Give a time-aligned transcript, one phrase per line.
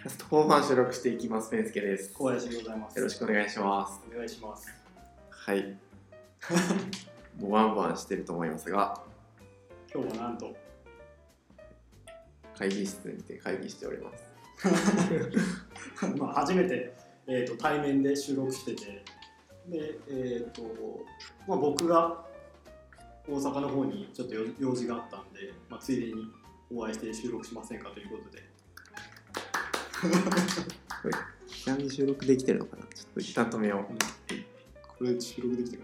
[0.00, 1.50] キャスト後半収録していきます。
[1.50, 2.14] ペンスケです。
[2.14, 2.96] 小林でございます。
[2.96, 4.00] よろしくお願いします。
[4.10, 4.72] お願いします。
[5.28, 5.76] はい。
[7.38, 8.98] もうワンワンしてると思いますが、
[9.92, 10.56] 今日はなんと、
[12.56, 14.24] 会議室にて会議しております。
[16.16, 16.94] まあ初めて、
[17.26, 19.04] えー、と対面で収録してて、
[19.68, 20.62] で、えーと
[21.46, 22.24] まあ、僕が
[23.28, 26.26] 大阪の方にちょっと用用事があったんで、まあ、ついでに
[26.74, 28.49] お会いして収録しませんかということで、
[31.46, 32.82] ちなみに収録できてるのかな？
[32.84, 33.86] ちょっと一旦止めよ
[34.98, 35.82] これ収録できてる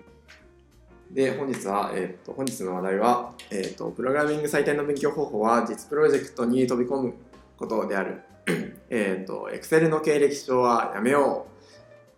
[1.12, 1.14] う。
[1.14, 7.14] で、本日は、えっ、と、本日の話題は、えっ、と、プログラミング最大の勉強方法は、実プロジェクトに飛び込む
[7.56, 8.22] ことである。
[8.90, 11.56] えっと、Excel の経歴書はやめよう。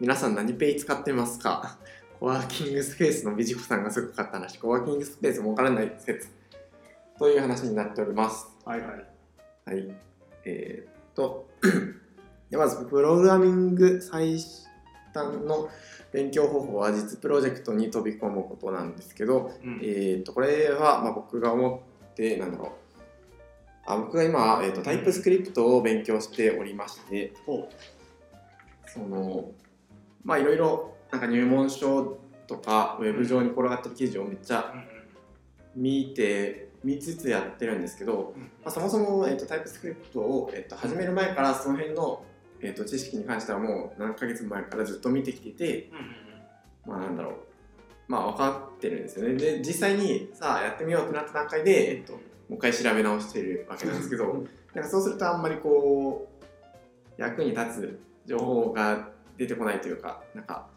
[0.01, 1.79] 皆さん何ペイ使ってますか？
[2.21, 6.29] コワーキングスペースの美智子さんがすごかった話、コワーキングスペース儲からない説。
[7.19, 8.49] という話になっております。
[8.65, 8.91] はいはい。
[9.67, 9.95] はい。
[10.45, 11.49] えーっと、
[12.51, 14.39] でまず、プログラミング最
[15.13, 15.69] 短の
[16.13, 22.71] 勉強方法は実プロジェクトに飛び込むことなんですけど、うんえと、これは、まあ、僕が思って、なんだろう。
[23.87, 27.69] あ僕が今、えーっと、タイプスクリプトを勉強しておりまして、ほ
[28.87, 29.51] その、
[30.25, 34.77] まあ、いろいろ、なんか入門書とか、ウェブ上に転がってる記事をめっちゃう。
[34.93, 34.99] うん
[35.79, 38.43] 見て、見つつやってるんですけど、うん。
[38.43, 42.25] まあ、そもそも、えー、とタイプスクリプトを、えー、と始める前からその辺の、
[42.61, 45.91] えー、と知識に関してはもう何ヶ月も前からずっと見てきてて、
[46.87, 47.35] まあ、なんだろう。
[48.09, 49.35] まあ分かってるんですよね。
[49.35, 52.19] で実際にさあやってみようってなった段階で、えー、とも
[52.51, 54.49] う一回調べ直してるわけなんですけどうん。
[54.75, 60.69] なんかそうするとあんまりこう役に立つ情報が出てこないというかなんか、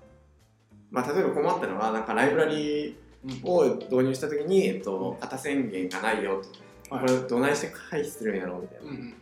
[0.90, 2.98] まあ、例えば困ったのはなんかライブラリ
[3.44, 6.42] を導入した時に、えっと、型宣言がないよ
[6.90, 6.96] と。
[6.96, 7.06] はい。
[7.06, 9.14] これどないして回避するんやろうみたいな、うんうん。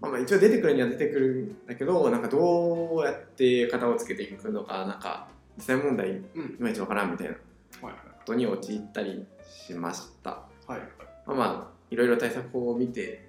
[0.00, 6.56] まあ、まあ一応出てくるには出てくるんだけどなんかどうやって型をつけていくのかなんか実際問題いうん。
[6.58, 7.34] まいちわからんみたいな。
[7.80, 10.30] こはいとに陥ったりしました。
[10.30, 10.80] はいはい。
[11.26, 13.26] まあまあいろいろ対策法を見て、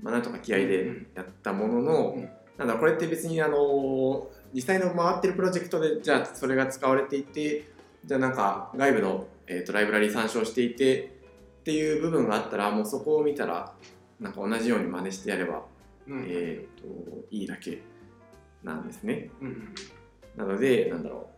[0.00, 2.28] まあ、なんとか気合でやったものの、うん。
[2.56, 7.68] なんだこれって別にあの実際の回ってるプロジェクトでじゃあそれが使われていて
[8.06, 11.16] じゃあなんか外部の、えー、とライブラリ参照していて
[11.60, 13.72] っていう部分があったらもうそこを見たら
[14.20, 15.62] なんか同じように真似してやれば、
[16.06, 16.24] うん。
[16.28, 17.82] えー、といいだけ
[18.62, 19.30] なんですね。
[19.40, 19.74] うんうん
[20.36, 21.30] なのでなんだろ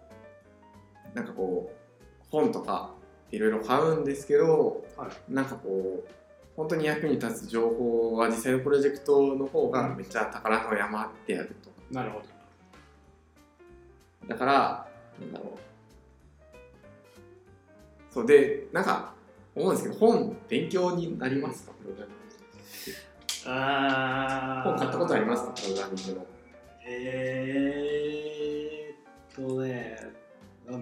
[1.15, 1.17] う。
[1.17, 2.91] なんかこう本とか
[3.31, 6.11] いろいろ買うんですけど、はなんかこう
[6.57, 11.71] 本当に役に立つ情報は実際のプロジェクトの方がめっちゃ宝の山であると。
[11.95, 12.25] なるほど。
[14.27, 14.89] だから、
[15.21, 15.68] なんだろう。
[18.11, 19.15] そうで、なんか、
[19.55, 22.19] 思うんですけど、本、勉強になりますか、プログラミング
[23.51, 25.45] あ本買ったことあります？
[25.47, 26.27] か、プログラミングの。
[26.91, 29.97] えーっとね、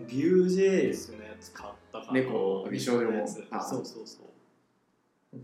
[0.08, 2.12] ビュー JS のやつ買ったかな。
[2.12, 4.26] 猫美少女のやつあそうそうそう。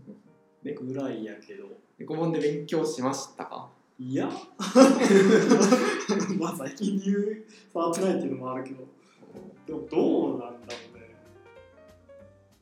[0.63, 1.65] 猫ぐらいやけど。
[1.99, 3.69] 猫本で勉強しましたか？
[3.99, 4.27] いや
[6.39, 7.43] まあ最近ニュー
[7.73, 8.83] 触ってないっていうのもあるけど。
[9.67, 10.75] でもどうなんだろうね。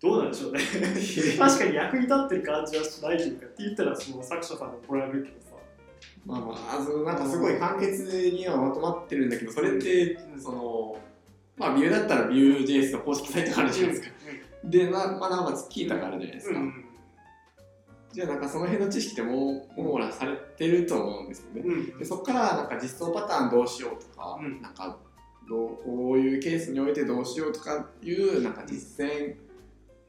[0.02, 0.60] どうなんでしょうね。
[1.38, 5.52] 確かに役に立ってる感じはしないというか、って言ったらその作者さんに怒られるけどさ。
[6.26, 10.98] まあまあ、あのなんかすごい簡潔にはまとまってるんだけど、それって、その、
[11.58, 14.16] まあ、ビューだったらビュー JS の公式サイトがあるじゃないですか。
[14.64, 16.60] で、なまあ、なおかつキータがあるじゃないですか。
[16.60, 16.86] うん
[18.14, 21.62] じゃあ、なんかその辺の知識ってもう、網羅されてると思うんですよね。
[21.62, 24.98] うんでそこからなんか実装パターンどうしようとか、うんなんか
[25.48, 29.36] どうこういうケースにおいてどうしようとかいうなんか実践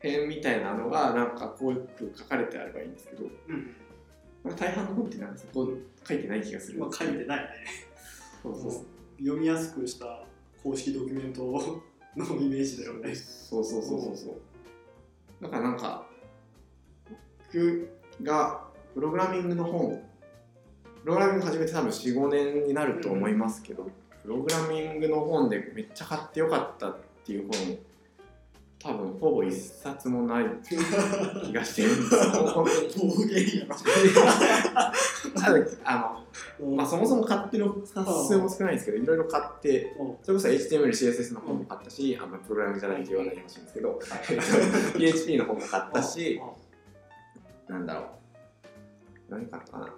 [0.02, 3.74] 編みたいなのがなんかこういう書かれてあればいいんですけど、うん
[4.44, 5.68] まあ、大半の本ってなんかそこ
[6.06, 6.80] 書いてない気がする。
[6.80, 7.48] まあ書いてないね。
[8.42, 8.72] そうそう
[9.20, 10.24] 読みやすくした
[10.62, 13.14] 公式ドキュメントのイメージだよね。
[13.14, 14.34] そうそうそうそうそう。
[15.42, 16.06] だからなんか
[17.52, 17.88] 僕
[18.22, 18.64] が
[18.94, 20.02] プログラミングの本
[21.02, 23.88] プログラミング始めて多分45年になると思いますけど、
[24.22, 27.78] プログラミングの本でめっちゃ買ってよかったっていう本
[28.82, 32.54] 多分ほぼ一冊もない気がしてるんですよ。
[32.54, 32.64] 暴
[33.26, 33.76] 言やろ。
[35.40, 36.24] ただあ
[36.60, 40.16] の、まあ、そもそも買ってる冊数も少ないんですけどいろいろ買ってうん。
[40.22, 44.00] それこそ HTML、CSS の本も買ったし、あんまプログラミングじゃないって言わないでほしいんですけど
[44.98, 46.40] PHP の本も買ったし
[47.68, 48.04] なんだろう。
[49.30, 49.94] 何買ったかな。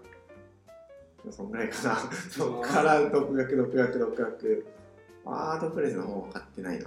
[1.33, 1.97] そんぐらいかな。
[2.31, 4.67] そっから独学独学独学。
[5.25, 6.87] ワードプレスの本は買ってないな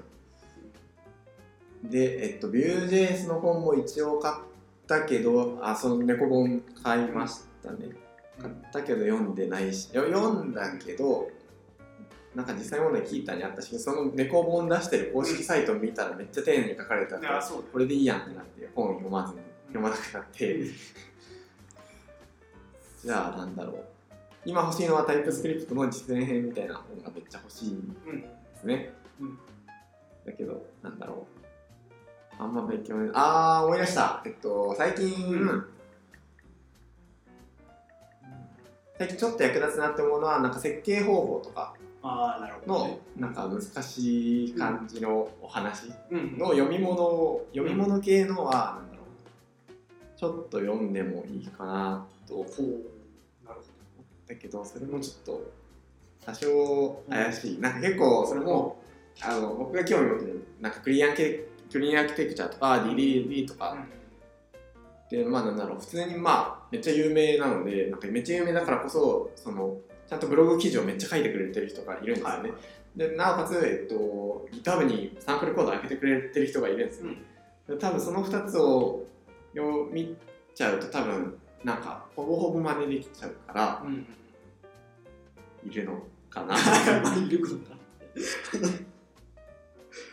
[1.84, 4.36] で、えっと、Vue.js の本も一応買っ
[4.88, 8.08] たけど、あ、その猫本買いましたね。
[8.42, 11.30] 買ったけど読んでないしよ読んだけど
[12.36, 17.58] なんか実際問題聞いたにあったしその猫本出してる公式サイトを見たらめっちゃ丁寧に書かれてあってあそう。
[17.64, 19.40] だこれでいいやんってなって本読まずに
[19.70, 20.60] 読まなくなって。
[23.04, 23.86] じゃあなんだろう。
[24.46, 29.40] 今欲しいのはタイプスクリプトの実演編みたいな本がめっちゃ欲しいんうんですね、うん。
[30.26, 31.37] だけどなんだろう
[32.40, 34.22] あんま勉強ねあー思い出した。
[34.26, 35.66] えっと最近、うん。
[38.98, 41.74] 最近ちょっと役立つなって思うのはなんか設計方法とか
[42.66, 50.20] のね、なんか難しい感じのお話うんの読み物を読み物系のはなんだろう。
[50.20, 52.66] ちょっと読んでもいいかなと思っほう
[53.46, 55.52] なるほたけどそれもちょっと
[56.26, 58.82] 多少怪しい、なんか結構それも
[59.22, 62.84] あの僕が興味持ってるなんかクリアンケクリーンアーキテクチャとか。
[62.86, 63.78] DDD とど、か
[65.10, 65.80] でまあなんだろう。
[65.80, 69.78] 普通にまあめっちゃ有名なのでなんかめっちゃ有名だからこそその
[70.08, 72.52] ちゃんとブログ記事をめっちゃ書いてくれてる人がいるんですよね、
[72.96, 77.12] でなおかつ、えっと、GitHub にサンプルコード開けてくれてる人がいるんですよ、
[77.68, 79.06] で多分その2つを
[79.54, 80.16] 読み
[80.56, 83.94] ちゃうと多分なんかほぼほぼ真似できちゃうからうん。
[83.94, 84.08] うん
[85.66, 86.56] いるのかな。
[87.04, 87.76] まあいることだ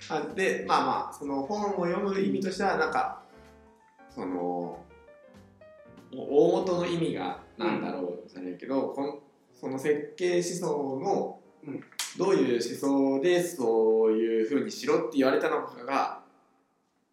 [0.08, 3.22] あでまあまあその本を読む意味としてはなんか
[4.14, 4.78] その
[6.16, 9.18] 大元の意味がなんだろうじゃないけど、この
[9.52, 10.66] その設計思想
[11.00, 11.80] のうん
[12.16, 16.20] どういう思想でそういうふうにしろって言われたのかが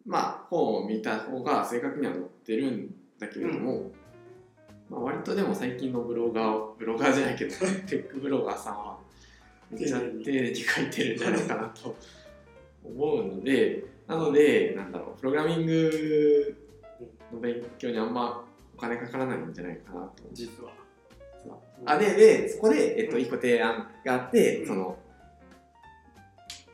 [0.06, 3.90] まあ本を見た方が正確には載ってるんだけれども、
[4.88, 8.98] まあ、割とでも最近のブロガーブロガーじゃないけど テックブロガーさんは
[9.70, 11.96] めっちゃ丁寧に書いてるんじゃないかなと
[12.84, 16.56] 思うのでなのでなんだろうプログラミング
[17.32, 18.44] の勉強にあんま
[18.76, 20.22] お金かからないんじゃないかなと。
[20.32, 20.70] 実は。
[21.84, 24.66] あででそこで、えっと、一個提案があって、うん。
[24.66, 24.98] その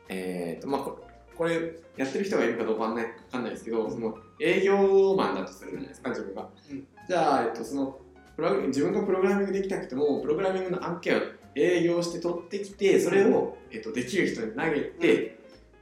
[0.07, 0.99] えっとまあこ
[1.35, 6.87] これやってる人がいるかどうかわかんないわかんないですけど、その営業マンだとするじゃないですか自分が、うん。
[7.07, 7.99] じゃあ、えっと、その
[8.35, 11.21] プログ自分がプログラミングできなくてもプログラミングの案件を
[11.55, 15.38] 営業して取ってきてそれを、えっと、できる人に投げて、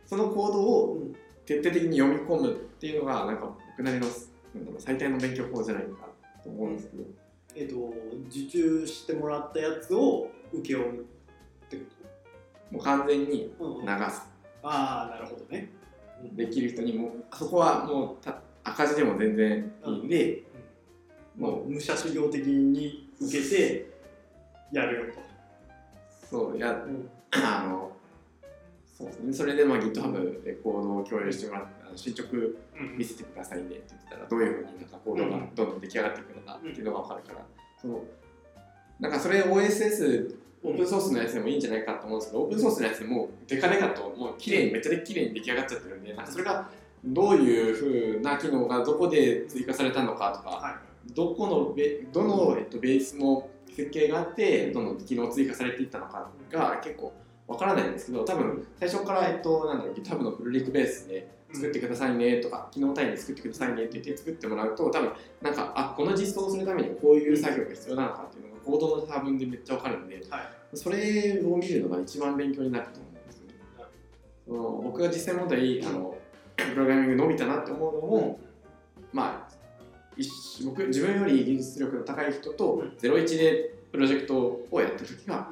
[0.08, 0.98] そのコードを
[1.46, 4.08] 徹底的に読み込むっていうのがなんか僕なりの
[4.80, 6.08] 最低の勉強法じゃないか
[6.44, 7.04] と思うんですけど、
[7.56, 7.94] えっ、と
[8.30, 11.04] 受注してもらったやつを請け負うっ
[11.70, 11.84] てこ
[12.72, 14.22] もう完全にと、うん流す
[14.64, 15.70] ああなるほどね。
[16.34, 20.44] できる人にもそこはもうた赤字でも全然いいんで、
[21.38, 23.94] もう武者修行的に受けて
[24.72, 25.14] やるよ
[26.30, 27.10] そうやと、うん。
[27.32, 27.92] あの
[28.98, 29.32] そうですね。
[29.34, 32.30] それでまあ GitHub でコードを共有してもらってあの進捗
[32.98, 37.46] 見せてくださいねって言ってたらどういうふうになんかコードがどんどん出来上がっていくのかっていうのが分かるから、
[37.80, 38.04] その
[39.00, 46.70] なんかそれ OSS オープンソースのやつでもいいんじゃないかと思うんですけどオープンソースのやつでもデカデカともう綺麗にめっちゃ綺麗に出来上がっちゃってるんでなんかそれが
[47.06, 50.80] どういうふうな機能がどこで追加されたのかとかは
[51.14, 57.14] どこのベどの、えっと、ベースの設計があってどの機能追加されていったのかが結構
[57.48, 65.12] わからないんですけど多分最初から、えっと、なんだろう GitHub のフルリクベースで作ってくださいねとか機能単位で作ってくださいねって言って作ってもらうと多分
[65.42, 70.58] なんかあこの実装をするためにこういう作業が必要なのかっていうのがコードの差分でめっちゃわかるんではい。
[70.74, 73.48] それを見るのが一番勉強になると思うんですよ。
[73.48, 73.54] ね。
[74.46, 76.18] その僕が実際問題あの
[76.58, 78.40] プログラミング伸びたなって思うのも、
[79.14, 79.58] まあ
[80.66, 82.88] 僕自分より技術力の高い人とうん。
[82.90, 85.50] 01でプロジェクトをやった時が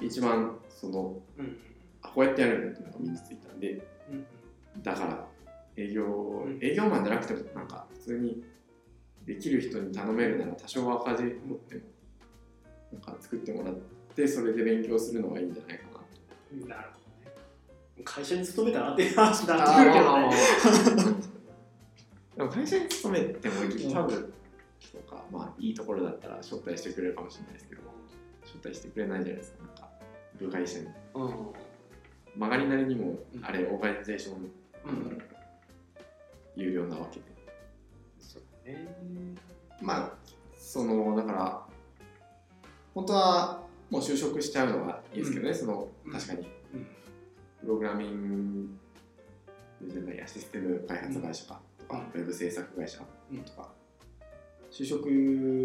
[0.00, 1.56] 一番そのうん
[2.02, 5.26] あこうやってやるんだっていうのが身についたんでうんだから
[5.76, 6.58] 営業、ん。
[6.60, 8.44] 営業マンじゃなくてもなんか普通に
[9.26, 11.80] できる人に頼めるなら多少赤字持っても
[12.92, 13.74] なんか作ってもらっ
[14.14, 15.90] てそれで勉強するのがいいんじゃないかな。
[15.94, 16.00] と。
[16.52, 18.02] うんなるほどね。
[18.04, 19.64] 会社に勤めたらっていう話にな。
[19.64, 21.34] ってくるけどね
[22.36, 24.32] でも会社に勤めても GitHub
[24.92, 27.82] とか、まあいいところだったら招待してくれるかもしれないですけど
[28.44, 29.83] 招待してくれないじゃないですか
[30.38, 31.30] 部外者にうん。
[32.36, 33.44] 曲がりなりにもうん。
[33.44, 34.50] あれオーガニゼーション
[34.86, 35.18] うん。
[36.56, 37.26] 有料なわけで。
[38.18, 38.88] そうだね。
[39.80, 40.12] まあ
[40.56, 41.66] そのだから
[42.94, 46.12] 本当はもう就職しちゃうのがいいですけどね、そのうん。
[46.12, 46.40] 確かに、
[46.74, 46.86] うん。
[47.60, 48.78] プログラミン
[49.80, 53.04] グじゃないやシステム開発会社かとか、ウェブ制作会社と
[53.52, 53.72] か、
[54.74, 55.08] 就職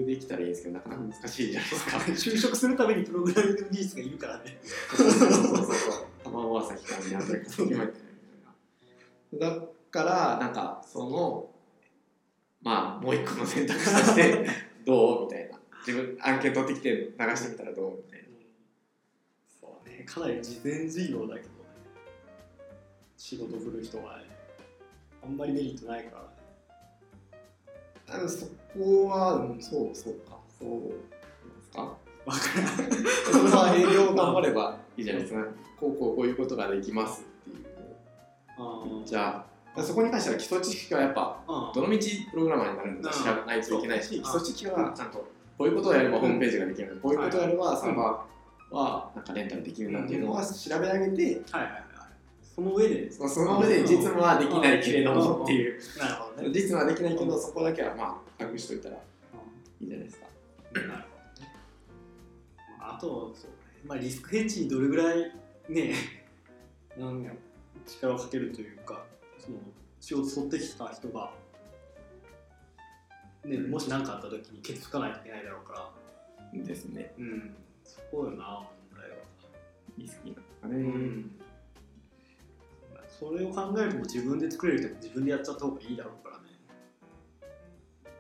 [0.06, 1.98] できたらいいんですけどなかなか難しいじゃないですか。
[2.14, 4.60] 就職するためにプログラミングの技術がいるからね。
[4.96, 5.66] そうそうそう。
[5.66, 7.92] そう卵は先からにあったり先まで
[9.32, 11.50] みたいなだからなんかその
[12.62, 14.48] まあもう一個の選択肢として
[14.86, 15.60] どうみたいな。
[15.88, 18.28] 自分案件取ってきて流してみたらどうみたいな。
[19.60, 20.04] そうね。
[20.06, 21.54] かなり事前授業だけどね。
[23.18, 24.26] 仕事振る人はね
[25.24, 26.39] あんまりメリットないからね
[28.12, 28.46] あのそ
[28.78, 30.38] こは、うん、そうそうか。
[30.60, 31.82] そうですか？
[31.82, 32.92] わからん。
[33.32, 35.46] それは営業頑張ればいいじゃないですか。
[35.80, 37.66] こうこうこういうことができますっていう。
[39.06, 41.98] じゃあそこに関しては基礎知識はやっぱあどの道
[42.32, 45.20] プログラマーになるんだ知らないといけないしうん基礎知識はちゃんと
[45.58, 51.84] こういうことをやればホームページができるこういうことをやればサーバーはなんかレンタルできるなっていうのは調べ上げてはいはいはい。
[52.42, 55.80] その上でそその上で実務はできないけれどもっていう。
[55.98, 56.29] なるほど。
[56.29, 60.28] ね実務はできないけどそこだけはまあ隠しといたらいいじゃないですか
[60.74, 61.54] なるほどね。
[62.80, 65.32] まあ、あと、そうねまあ、リスクヘッジにどれぐらい
[65.70, 65.94] ね、
[66.98, 67.32] なんや
[67.86, 69.04] 力をかけるというか、
[69.40, 69.58] その
[70.00, 71.32] 仕事取ってきた人が、
[73.46, 75.74] ね、もし何かあった時にケツつかないといけないだろうか
[76.54, 79.18] ら、ですねうん、そこよな、問題は。
[79.98, 81.32] リスキーなかね、うん。
[83.08, 86.29] それを考えると自分で作れると自分でやっちゃった方がいいだろうか。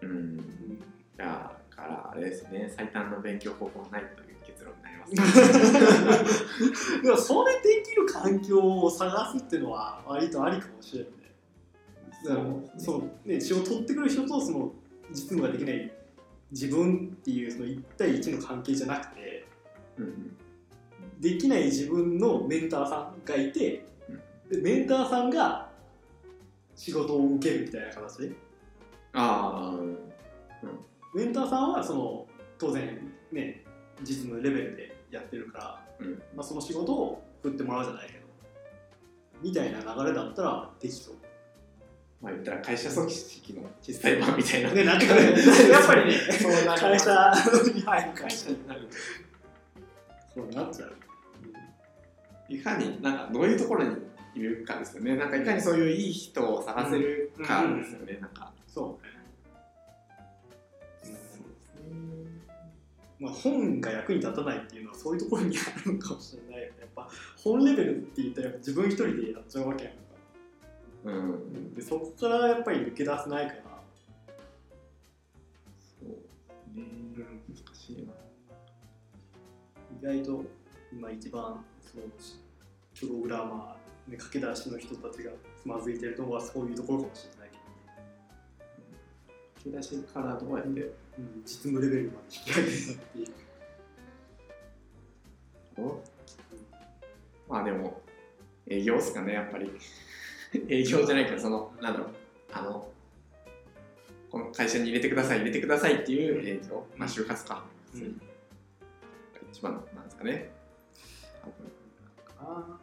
[0.02, 0.10] うん。
[0.10, 0.84] うん
[1.20, 2.72] だからあれですね。
[2.76, 11.18] 最短の勉強方法はないという結論になります、 でもそれできる環境を探すっていうのは割とありかもしれないね。
[12.26, 14.74] だからそうね、仕事取ってくる人とその
[15.10, 15.92] 実務ができない
[16.52, 19.46] 自分っていうその1対1の関係じゃなくて
[19.98, 20.38] うん
[21.20, 23.86] できない自分のメンターさんがいて
[24.50, 25.70] でメンターさんが
[26.76, 28.22] 仕事を受けるみたいな形？
[28.22, 28.49] で
[29.14, 29.90] ああ
[31.16, 33.64] メンターさんはその当然ね
[34.02, 36.22] 実務レベルでやってるから、うん。
[36.36, 38.20] まあ、その仕事を振ってもらうじゃないけど
[39.42, 41.16] みたいな流れだったらできそう。
[42.22, 45.32] まあ言ったら会社組織の小さい版みたいな、ね、なんかね、
[45.72, 47.34] やっぱりね、そうなる会社
[47.74, 48.88] に入る会社になる。
[50.36, 50.94] そうなっちゃう。
[52.50, 53.96] いかになんかどういうところに
[54.36, 55.16] いるかですよね。
[55.16, 59.20] なんかいかにそういういい人を探せるかですよね、なんかそうね。
[63.20, 66.78] まあ、本が役に立たないっていうのはそういうところにあるのかもしれないよね。
[66.80, 67.10] やっぱ
[67.44, 70.00] 本レベルって言ったら自分一人でやっちゃうわけやんか。
[71.06, 73.60] うんでそこからやっぱり抜け出せないから。
[76.00, 76.10] そう
[76.78, 76.86] ね
[77.50, 78.14] 難しいな
[80.14, 80.46] 意外と
[80.94, 82.04] 今一番その
[82.98, 87.39] プログラマー、ね、駆け出しの人たちがつまずいてるのはそういうところかもしれない、
[89.66, 93.28] 引き出しからどうやってうん、実務レベルまで引き上げるっていう。
[97.50, 98.02] まあでも
[98.68, 99.72] 営業っすかねやっぱり。
[100.68, 102.10] 営業じゃないけどそのなんだろう。
[102.52, 102.92] あの
[104.32, 108.22] この会社に入れてください入れてくださいっていう営業、まあ就活か、うん。
[109.52, 110.52] 一番なんですかね。
[112.38, 112.80] あ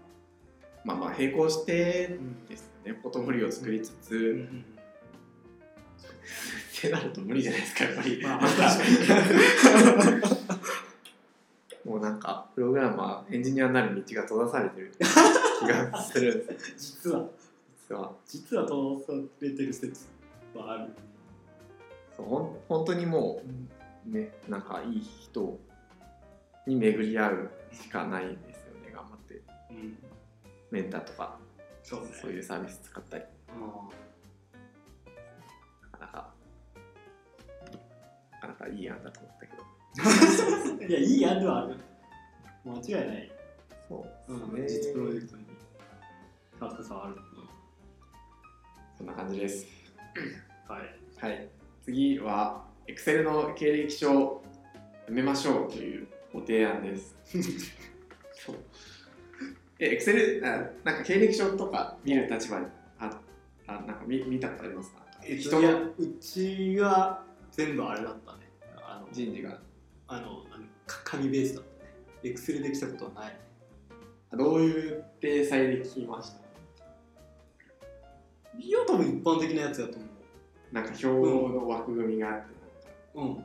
[0.84, 2.18] まあまあ並行して
[2.48, 2.94] ですね。
[2.94, 4.64] ポートフォリオを作りつつ、うんうん
[6.78, 10.46] ってなると無理じゃないですかやっぱり、まあまあ 確かに。
[11.86, 14.92] もうなんかプログラマーエンジニアになる道が閉ざされてる
[15.60, 17.28] 気がするんです実は。
[17.78, 18.12] 実は。
[18.26, 18.72] 実は通
[19.06, 20.06] されてる説
[20.52, 20.90] はある。
[22.16, 23.40] そうほん本当にも
[24.08, 25.58] うねなんかいい人
[26.66, 29.40] に巡り合うしかないですよね頑張って。
[29.70, 29.96] うん、
[30.72, 31.38] メンターとか。
[31.84, 32.08] そうね。
[32.20, 33.24] そういうサービス使ったり。
[35.82, 36.35] なかなかなか
[38.48, 39.62] なかいい案だと思ったけど
[40.82, 41.76] うん いや、いい案ではある。
[42.64, 43.32] 間違いない。
[43.88, 45.44] そううんね実プロジェクトに
[46.78, 47.16] 携わる。
[48.98, 49.66] そんな感じです
[50.68, 50.80] はい。
[51.18, 51.48] はい
[51.84, 54.44] 次は Excel の経歴書を
[55.06, 57.14] やめましょうというご提案です
[58.34, 58.56] そう
[59.78, 62.66] え Excel あなんか経歴書とか見る立場に
[62.98, 63.20] あ
[63.66, 65.04] あなんか見見たことありますか？
[65.22, 67.24] 人いやのうちは
[67.56, 68.50] 全部あれだったね。
[68.76, 69.58] あの、人事が。
[70.08, 70.44] あの
[70.86, 71.90] 紙ベースだったね。
[72.22, 73.36] エクセルできたことはない。
[74.36, 76.36] どういう体裁で聞きました？
[78.58, 80.06] いや、多分一般的なやつだと思
[80.72, 82.46] なんか表の枠組みがあって、
[83.14, 83.20] う。
[83.20, 83.44] うん。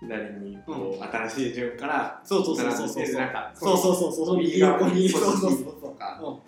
[0.00, 3.06] 左にこう、新しい順からそうそうそうそうそう。
[3.54, 4.38] そうそうそうそう。
[4.38, 5.02] 右横に。
[5.02, 5.64] にそうそうそう。
[5.64, 5.96] とそう。
[5.96, 6.38] かうん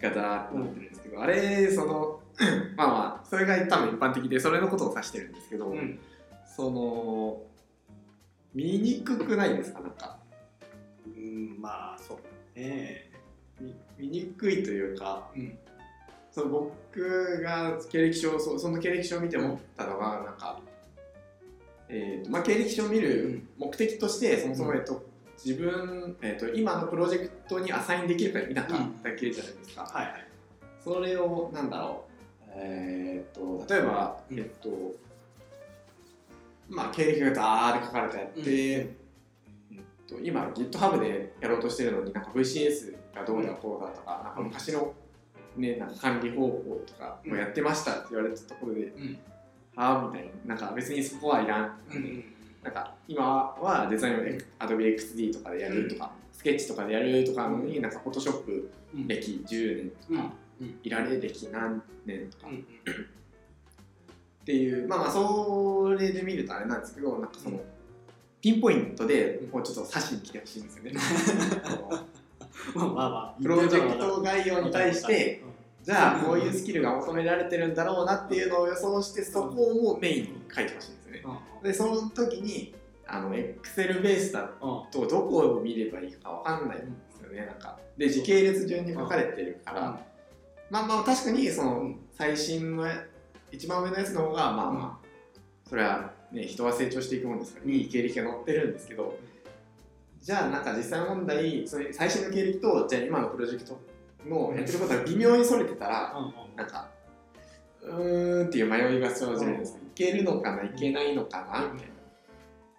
[0.00, 2.20] がザーってなってるんですけど、あれその
[2.76, 5.74] まあまあそれが多分一般的でそれのことを指してるんですけど、う。
[5.74, 5.98] ん。
[6.58, 7.40] その
[8.52, 9.80] 見にくくないですか？
[9.80, 10.18] なんか。
[11.06, 13.12] うん、まあ、そうね。
[13.60, 15.56] 見見にくいというかうん。
[16.32, 20.60] その僕が経歴書をそその経歴書を見て思ったのがなんか
[21.88, 23.48] えーとまあ、経歴書を見うるん。
[23.56, 25.06] 目的としてそもそも、うんえっと、
[25.44, 30.26] 自分、えっと、今のプロジェクトにアサインできるか否かうんだけじゃないですか、はいはい。
[30.82, 32.50] それをなんだろう。
[32.50, 34.38] えー、と例えば、うん。
[34.40, 34.68] えっと
[36.68, 38.46] まあ経歴がダーって書かれてあって、うん。
[38.46, 38.94] え
[39.80, 44.94] っと、今 GitHub でやろうとしてるのになんか VCS がどうだこうだとか,、なんか昔の、
[45.56, 49.18] ね、なんか管理方法とかもやってましたって言われたところで、うん。
[49.76, 51.80] はあみたいななんか別にそこはいらん。
[51.92, 52.24] うん
[52.62, 54.18] なんか今はデザインを
[54.58, 59.06] Adobe XD とかでやるとか、スケッチとかでやるとかのに、なんか Photoshop うん。
[59.06, 60.78] 歴10年とか、うん。
[60.82, 62.48] いられ歴何年とか
[64.48, 67.60] っうんていう、まあまあそれで見るとあれなんですけど、なんかその、
[68.40, 70.92] ピンポイントでもうちょっと刺しに来てほしいんですよね。
[72.74, 75.42] まあまあまあプロジェクト概要に対して、
[75.82, 81.22] じゃあこういうスキルが求められてるんだろうなっていうのを予想して、そこをもうメインに書いてほしいんですよね。
[81.62, 82.74] で、その時に、
[83.06, 84.50] あの、Excel ベースだうん
[84.90, 86.86] とどこを見ればいいかわかんないんで
[87.16, 87.78] すよね、なんか。
[87.96, 90.00] で、時系列順に書かれてるから、
[90.70, 91.98] まあまあ確かにそのうん。
[92.18, 92.84] 最新の
[93.50, 95.08] 一番上のやつの方がまあまあ
[95.68, 99.18] それはね人は成長していくもんですからいい経歴が載ってるんですけど
[100.20, 103.80] じゃあなんか実際問題それ最新の経歴とじゃあ今のプロジェクト
[104.26, 106.88] のやってることが微妙にそれてたらうんうんなんか
[107.82, 111.98] うーんっていう迷いが生じるんですよいけるのかないけないのかなみたいな。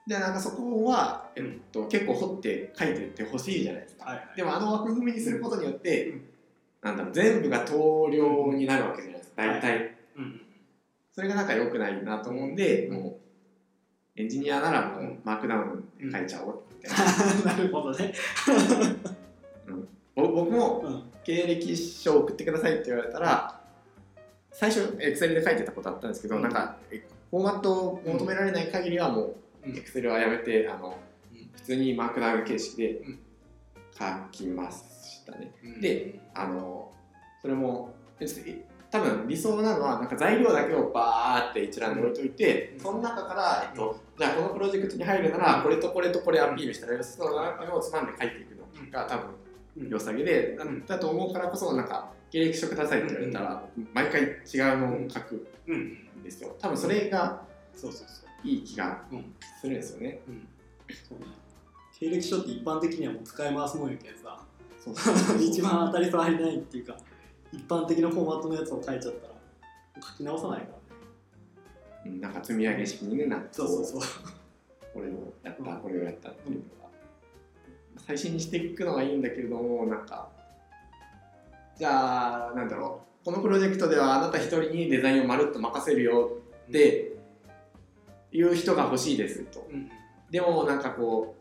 [0.07, 4.05] でなんかそこは、えっと、結構掘って書いてってほしいじゃないですか。
[4.05, 4.27] はいはい。
[4.37, 6.21] でもあの枠組みにすることによって、うん。
[6.81, 9.45] なんだろう全部が投了になるわけじゃないですか。
[9.45, 10.41] 大体、うん
[11.19, 12.93] それがなんか良くないなと思うんで、うん。
[12.93, 13.15] もう
[14.15, 18.13] エンジニアならもううんマークダウンで書いちゃおうみたいな、 なるほどね。
[20.15, 21.03] ぼ僕もうん。
[21.25, 23.61] 経歴書を送ってくださいって言われたら
[24.51, 26.41] 最初 Excel で書いてたことあったんですけど、うん。
[26.41, 29.35] なんかえフォーマットを求められない限りはもう
[29.65, 29.73] うん。
[29.73, 30.97] Excel はやめてあの
[31.33, 31.49] うん。
[31.53, 33.19] 普通にマークダウン形式でうん。
[33.91, 35.81] 書きましたね、うん。
[35.81, 36.93] であの
[37.41, 42.79] それも別に多分理想なのはなんか材料だけをバーって一覧で置いといて、うん。
[42.79, 49.25] その中から、えっと、じゃあこのプロジェクトに入るならこれとこれとこれアピールしたらそうだなっていうのをつまんで書いていくのが多分
[49.77, 50.85] うん良さげで、ん。
[50.85, 56.55] だと思うからこそなんか経歴書くださいって言われたら、毎回違うのを書くうんんですよ。
[56.59, 57.41] 多分それが
[57.75, 58.47] そうそうそう。
[58.47, 60.21] いい気がうんするんですよね、
[61.99, 64.39] 経歴書って一般的にはもう使い回すもんやけんさ。
[64.83, 65.43] そうそうそうそう。
[65.43, 66.95] 一番当たり障りないっていうか
[67.51, 69.33] 一般的なフォーマットのやつを書いちゃったら
[70.01, 70.73] 書き直さないからね。
[72.05, 74.01] うんなんか積み上げ式にねなってそうそうそう。
[74.93, 75.81] これをやった、うん。
[75.81, 76.89] これをやったっていうのが、
[77.97, 80.29] 最新にしていくのはいいんだけれどもなんか
[81.77, 83.25] じゃあなんだろう。
[83.25, 86.37] このプロジェクトではあなた一人にデザインをまるっと任せるよ
[86.69, 87.17] って
[88.31, 89.67] いう人が欲しいですと。
[89.69, 89.89] うん。
[90.31, 91.35] でもなんかこ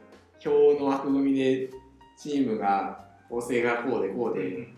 [0.44, 1.70] う表の枠組みで
[2.16, 4.77] チームが構成がこうでこうで、うん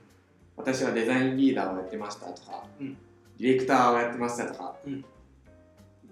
[0.60, 2.96] 私はデザインリーダーをやってましたとか、うん。
[3.38, 5.04] ディレクターをやってましたとか、うん。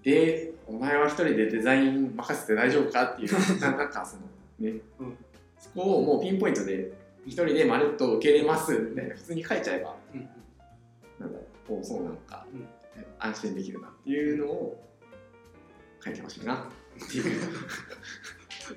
[0.03, 4.23] でお前は一人でデザイン任せて大丈夫かっていう ななんかその
[4.59, 5.17] ね、うん。
[5.59, 6.93] そこをもうピンポイントで
[7.27, 10.29] 一人でまるっと受け入れますみたいな普通に書いちゃえばうん。
[11.19, 11.45] なんだろ
[11.77, 12.67] うおそうなのか、うん。
[13.19, 14.85] 安心できるなっていうのを
[16.03, 16.71] 書いてほしいな。
[17.05, 17.41] っていう。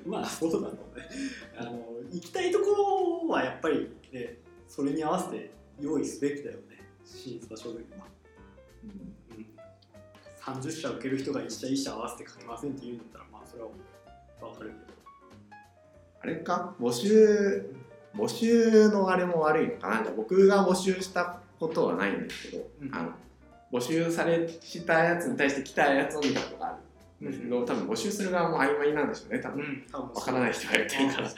[0.06, 1.06] まあそうだろうね。
[1.56, 5.50] あの行きたいところはやっぱりねそれに合わせて
[5.82, 6.62] 用意すべきだよね。
[7.04, 8.06] 審査書類は、
[8.84, 8.90] うん。
[9.36, 9.46] うん、
[10.40, 13.68] 30社受ける人が1社1社合わせて書けませんって言うんだったらまあそれは
[14.40, 14.92] 分かるけど。
[16.22, 16.74] あれか？
[16.80, 17.74] 募集
[18.14, 20.04] 募集のあれも悪いのかな？
[20.16, 22.94] 僕が募集したことはないんですけど、うん。
[22.94, 23.10] あの
[23.72, 26.76] 募集されしたやつに対して来たやつを見たことがある。
[27.22, 29.84] んですけど、多分募集する側も曖昧なんでしょうね多分、ん。
[29.92, 31.30] 多分わからない人がやってるから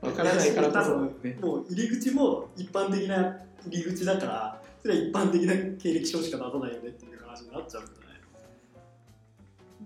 [0.00, 1.38] わからないからこそ多分ね。
[1.40, 8.10] もう入り口も一般的な入り口だからそれは一般的な経歴書しか出さないよねっていう話になっちゃうんじゃない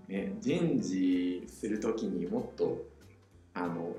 [0.07, 2.85] ね人事するときにもっと
[3.53, 3.95] あの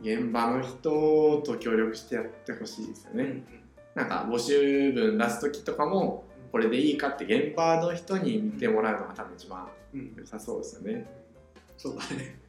[0.00, 3.44] 現場の人と協力してやってほしいですよね、
[3.94, 11.06] なんか募集文出す時とかもこれでいいかって現場の人に見てもらうのが多分一番うん良さそうですよね。
[11.76, 12.41] そうだね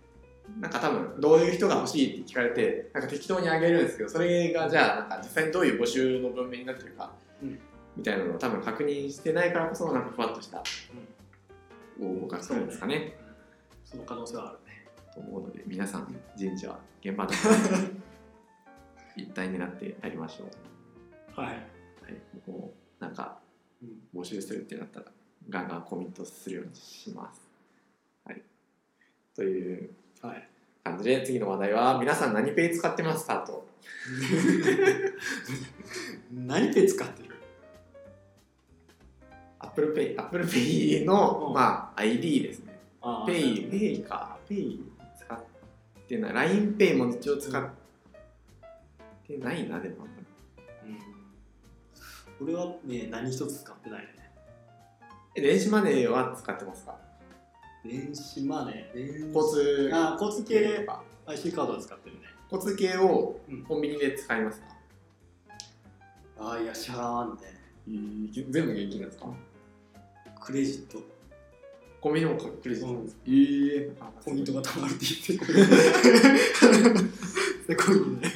[0.60, 7.60] なんか多分どういう人が欲しいって聞かれてなんか適当にあげるんですけどそれがじゃあなんか実際にどういう募集の文面になってるか、うん
[7.96, 10.64] みたいなのを多分確認してないからこそなんかふわっとした
[12.02, 13.16] 応募が来るんですかね。
[13.86, 17.36] その可能性はあるねと思うので皆さん人事は現場で
[19.16, 20.46] 一体になってやりましょ
[21.38, 21.40] う。
[21.40, 21.60] はい、はい、
[22.48, 23.38] 僕もなんか
[23.84, 25.06] うん募集するってなったら
[25.50, 27.42] ガンガンコミットするようにします。
[28.26, 28.42] はい。
[29.36, 29.92] という
[30.24, 30.48] はい
[30.84, 33.66] 感じで次の話題は皆さん何ペイ使ってますかと。
[36.34, 37.36] 何ペイ使ってる
[39.60, 42.78] ？Apple Pay, Apple Pay の、うんまあ、ID ですね。
[43.02, 44.38] あー Pay、Pay か。
[44.50, 44.80] Pay
[45.18, 45.40] 使っ
[46.08, 46.34] てない。
[46.50, 47.70] LINEPay も一応使っ
[49.26, 50.04] てないな、でも。
[50.04, 50.14] うん
[52.42, 54.08] 俺はね何一つ使ってないね
[55.36, 56.98] え電子マネーは使ってますか？
[57.86, 58.98] 電子マネー。
[58.98, 59.38] 電子。
[59.38, 60.88] 交通あ交通系
[61.26, 62.22] IC カードは使ってるね。
[62.52, 63.64] 交通系をうん。
[63.64, 64.68] コンビニで使いますか、
[66.40, 67.42] ああいやしゃらんね。
[68.32, 69.28] 全部現金なんですか？
[70.42, 71.00] クレジット。
[72.02, 73.92] コンビニもクレジットですか、ええ
[74.26, 75.46] ポイントがたまるって言って
[77.64, 78.32] すごいね。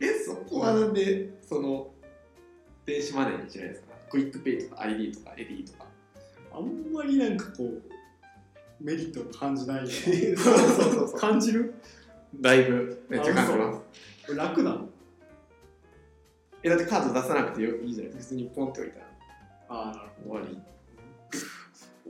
[0.00, 1.90] えそこはなんでその
[2.86, 3.86] 電子マネーにしないですか？
[4.10, 5.86] クイックペイとか ID とかエディとか
[6.52, 7.82] あんまりなんかこう
[8.80, 10.56] メリットを感じない そうそう
[10.92, 11.20] そうそう。
[11.20, 11.74] 感じる？
[12.40, 13.82] だいぶめっちゃ感じま
[14.26, 14.34] す。
[14.34, 14.88] 楽なの？
[16.62, 18.12] えだってカード出さなくてよいいじゃない？
[18.14, 19.06] ですか普通にポンって置いたら。
[19.70, 20.58] ああなる終わり。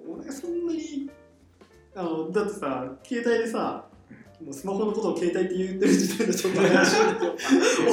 [0.06, 1.10] ほど俺そんなに
[1.94, 3.84] あのだってさ携帯でさ
[4.42, 7.36] もうスマホのことを携帯って言ってる時点でちょっと怪しいんだよ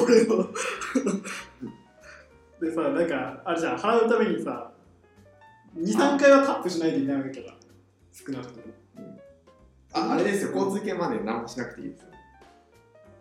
[0.03, 0.47] 俺の
[2.61, 4.71] でさなんかあれじゃん払うためにさ
[5.75, 7.53] 23回はタップしないといけないわけだ。
[8.11, 8.63] 少なくとも。
[9.93, 10.51] ああれですよ。
[10.51, 12.07] 交通系マネー何もしなくていいですよ。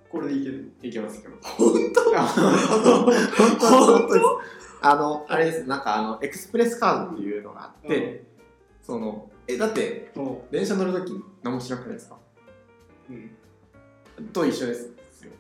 [0.09, 1.49] これでいけるいけますいけます。
[1.49, 2.05] 本当？
[2.05, 2.15] 本
[3.59, 4.41] 当本当
[4.83, 5.65] あのあれです。
[5.65, 8.25] なんかあのエクスプレスカードっていうのがあって、
[8.83, 10.39] そのえだってうん。
[10.51, 12.17] 電車乗るとき何もしなくないですか？
[13.11, 13.31] うん。
[14.33, 14.87] と一緒です。
[15.25, 15.31] よ、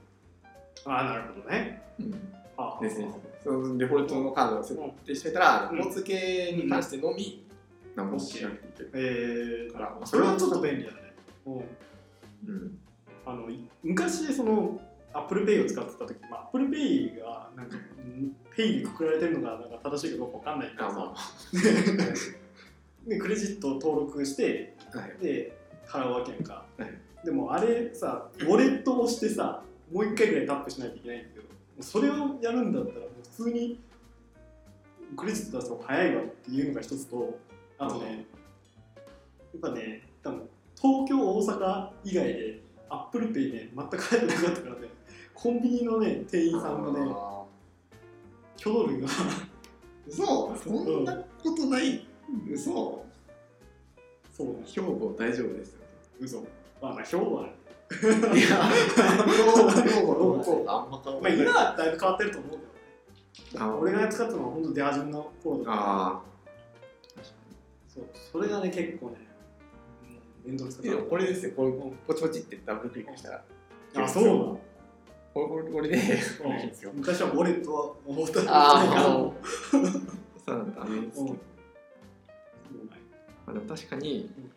[0.85, 1.83] ああなるほどね。
[1.99, 2.46] うん、あ
[2.81, 3.09] ですね。
[3.42, 5.79] そのデフォルトのカードを設定してたら、うん。
[5.79, 7.45] 交通系に関してのみ
[7.95, 9.79] 何もしなくていけるえー、か。
[9.79, 10.97] らそれはちょっと便利だね。
[11.47, 11.55] うん。
[11.55, 11.59] う
[12.53, 12.79] ん。
[13.25, 14.81] あのい昔その
[15.12, 17.77] ApplePay を使ってた時、まあ、ApplePay がなんか
[18.55, 21.33] ペイにくくられてるのがなんか正しいかどうかわかんないけどあまさ
[23.07, 25.16] でクレジットを登録してあはい。
[25.21, 26.90] で払うわけやんか、はい。
[27.25, 31.46] でもあれさウォレットを押してさもう一回ぐらいタップしないといけないんだけど
[31.81, 33.81] それをやるんだったらもう普通に
[35.17, 37.39] クレジット出す方が早いわっていうのが一つと
[37.79, 38.27] あとね
[39.53, 40.49] やっぱね多分
[40.81, 44.89] 東京大阪以外で Apple Payね全く入ってなかったからね
[45.35, 47.45] コンビニのね店員さんがねあ
[48.59, 49.09] 挙動類が。
[49.09, 49.12] ー
[50.09, 50.57] 嘘？
[50.57, 52.07] そんなことない。
[52.51, 53.05] 嘘。
[54.33, 54.47] そう。
[54.47, 55.81] ね兵庫大丈夫ですよ。
[56.21, 56.41] 嘘。
[56.81, 57.53] まあまあ兵庫はね
[57.88, 62.51] いや兵庫兵庫どこかあんま変わまあらない今はだいぶ変わってると思う
[63.53, 65.77] けどあ俺が使ったのは本当出始めの頃だから。
[65.79, 66.22] あ
[67.88, 69.16] そうそれがね結構ね
[70.46, 71.53] うん面倒くさーでもこれですよ。
[71.57, 71.70] これ
[72.07, 73.44] ポチポチってダブルクリックしたら。
[74.05, 74.61] あそうなの？
[75.33, 75.96] これこれで
[76.94, 78.40] 昔はウォレットは思った。
[78.46, 79.33] あー。
[79.72, 81.37] そうなんだですけどうんま
[83.49, 84.31] あでも確かに。
[84.37, 84.53] うん。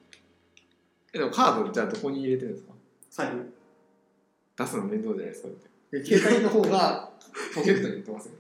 [1.14, 2.74] えでもカードじゃあどこに入れてるんですか？
[3.10, 3.54] 財布
[4.58, 5.50] 出すの面倒じゃないですか
[6.04, 7.12] 携帯の方が
[7.56, 8.34] ポケットに入ってますよ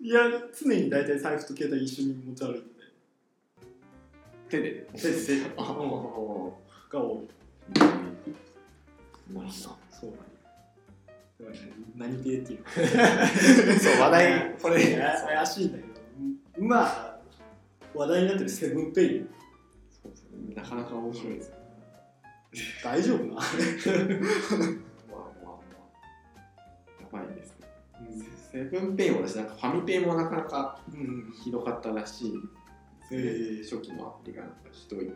[0.00, 0.20] いや
[0.54, 2.66] 常に大体財布と携帯一緒に持ち歩いてて。
[4.50, 5.26] 手で手で。
[5.26, 5.64] 手でああ。
[5.64, 7.28] が多い。
[9.32, 9.70] まあそ
[10.06, 10.10] う
[11.40, 12.70] だね何系っていうか。
[12.76, 14.54] そう話題。
[14.60, 15.84] これ怪しいんだけ
[16.60, 16.66] ど。
[16.66, 17.18] まあ
[17.94, 19.26] 話題になってるセブンペイ。
[20.54, 21.55] なかなか面白いですよ
[22.82, 23.34] 大丈夫な？
[23.34, 23.44] まあまあ
[25.44, 25.56] まあ。
[27.02, 27.66] やばいですね。
[28.52, 32.34] セブンペイもだしなんかファミペイもなかなかうん、うん、ひどかったらしい。
[33.12, 33.62] えー。
[33.64, 35.12] 初期のアプリがなんかひどい。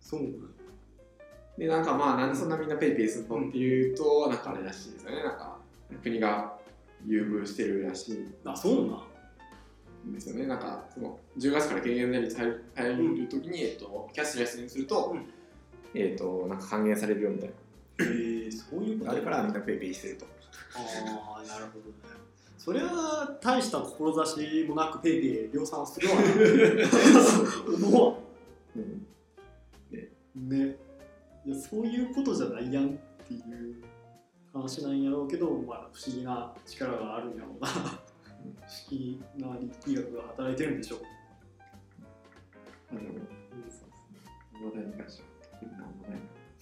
[0.00, 0.22] そう
[1.58, 5.22] でなんかまあなんでそんなみんな PayPayするのっていうとなんかあれらしいですよね。
[5.24, 5.58] なんか
[6.02, 6.56] 国が
[7.04, 8.28] 優遇してるらしい。
[8.44, 9.04] あそうな
[10.06, 10.10] ん？
[10.10, 10.46] んですよね。
[10.46, 15.26] なんかその10月から軽減税率入る入るときに、えっと、キャッシュレスにすると、うん
[15.94, 17.50] えっとなんか還元されるよみたい
[18.00, 19.10] えー、そういうこと？
[19.10, 20.26] なあるからみんな PayPayしてると。
[20.76, 21.94] ああなるほどね。
[22.56, 26.22] それは大した志もなく PayPay量産するわな
[27.86, 28.14] 思わ
[28.76, 28.82] うん。
[30.44, 30.76] んね。
[31.46, 32.90] いやそういうことじゃないやんっ
[33.26, 33.82] ていう
[34.52, 37.68] 話なんやろうけど、まあ、不思議な力があるんやろうな。
[37.68, 37.98] 不思
[38.90, 41.00] 議な力学が働いてるんでしょう。
[42.90, 43.10] あの、そう
[43.64, 43.88] ですね。
[44.62, 45.27] 話題に関しては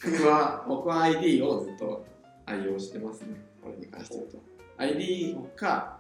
[0.05, 2.05] 僕は、僕は ID をずっと
[2.45, 3.37] 愛用してますね。
[3.63, 4.39] これに関して言うと。
[4.79, 5.99] ID か、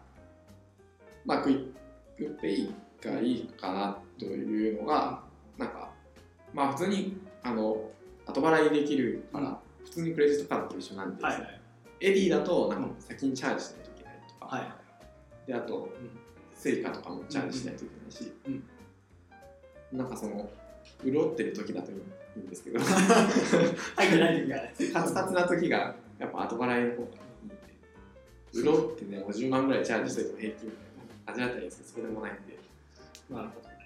[1.24, 5.22] まあ、 QUICPay がいいかなっというのが
[5.58, 5.90] なんか
[6.52, 7.90] まあ普通にあの
[8.26, 9.56] 後払いできるから、うん。
[9.84, 11.60] 普通にクレジットカードと一緒なんです、はいはい。
[12.00, 14.86] Edy だとなんか先にチャージしないといけないとか、はい
[15.46, 15.88] であと、
[16.56, 18.32] Suica とかもチャージしないといけないし、
[19.92, 20.50] なんかその
[21.04, 21.92] 潤ってる時だと
[22.36, 22.46] いいん。
[22.48, 27.56] ですけど入ってない時がねカツカツな時がやっぱ後払いの方がいいんで。
[28.52, 30.82] 潤ってね50万ぐらいチャージしといても平均みたい
[31.26, 31.76] な感じだったらいいんで。
[31.76, 32.58] すけどそうでもないんで
[33.30, 33.76] なるほどね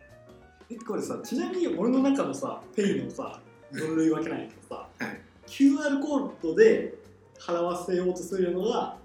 [0.71, 3.41] えこれさちなみに俺の中のさペイのさ
[3.73, 5.21] 分類分けないけどさ、はい。
[5.47, 6.95] QR コードで
[7.39, 8.97] 払わせようとするのが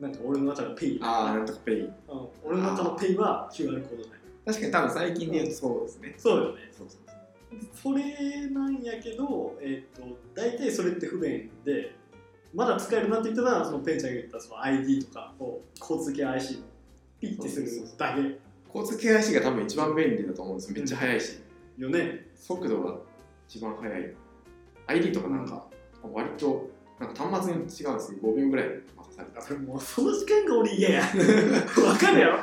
[0.00, 1.00] なんか俺の中のペイ。
[1.02, 1.80] ああなんとかペイ。
[1.82, 1.92] うん。
[2.44, 4.08] 俺の中のペイは QR コードだよ。
[4.44, 6.14] 確かに多分最近で言うとそうですね。
[6.18, 6.60] そうよね。
[6.76, 7.00] そうそう
[7.82, 10.02] それなんやけど、えっと
[10.34, 11.94] 大体それって不便で
[12.54, 16.62] まだ使えるなって言ったらそのペンちゃんが言ったその ID とかを交通系 IC の
[17.20, 18.38] ピッてするだけ。
[18.74, 20.76] 交通系 IC が多分一番便利だと思うんですよ。
[20.76, 21.40] めっちゃ速いし、
[21.78, 22.26] よね。
[22.34, 22.96] 速度が
[23.48, 24.14] 一番速い
[24.86, 25.64] ID とかなんか
[26.02, 28.66] 割となんか端末に違うんですよ5秒ぐらい
[29.40, 31.02] それもうその時間が俺嫌や。
[31.86, 32.36] わかるやろ？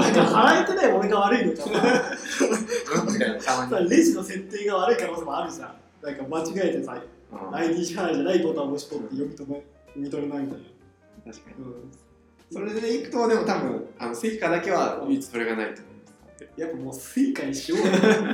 [0.00, 1.62] なんか払えてない俺が悪いのか。
[3.40, 5.74] さレジの設定が悪い可能性もあるじゃん。
[6.02, 7.00] なんか間違えてさ
[7.32, 9.64] あー ID 支払いじゃないボタンを押しとって読み止め読
[9.96, 10.60] み取れないみたい
[11.26, 11.64] な、確かに。
[11.64, 11.90] うん、
[12.70, 17.84] それでいくとでも多分あの Suicaだけは唯一それがないと思いますやっぱもう Suicaにしようよ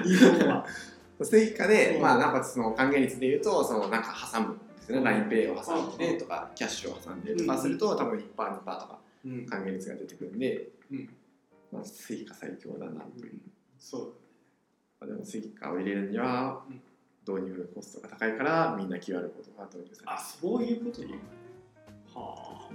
[0.03, 0.67] 日本は。
[1.23, 1.99] Suicaで、う。
[1.99, 4.49] んまあなんかその還元率で言うとそのなんか挟む。
[4.49, 5.11] んですよね。
[5.11, 6.19] LINE Pay を挟んでうん。
[6.19, 9.47] とかキャッシュを挟んでとかすると多分 1%2% とかうん。
[9.47, 11.11] 還元率が出てくるんで、うん。
[11.71, 13.41] まあ、 Suica最強だなという、
[13.79, 14.13] そう
[15.01, 16.81] まあ、でも Suicaを入れるにはうん。
[17.31, 21.09] 導入コストが高いからみんな QR コードが導入されあるそういうことね
[22.15, 22.73] はあ。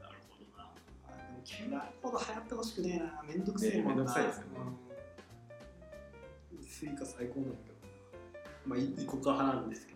[0.00, 0.70] なるほどな。
[1.06, 3.22] あでも QR コード流行ってほしくねえな。
[3.28, 3.96] めんどくせえもんな。
[3.96, 4.48] ねめんどくさいですよね。
[6.58, 6.64] うん。
[6.64, 7.76] Suica最高なんだけど
[8.64, 9.95] まあい ICOCA派なんですけど。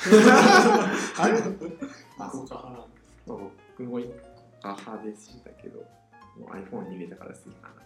[1.18, 3.38] あれ ICOCA派なんですまあ
[3.76, 5.80] 僕も ICOCA派でしたけど
[6.38, 7.80] もう iPhone に入れたから Suica なと。